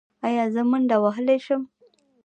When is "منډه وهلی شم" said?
0.69-1.61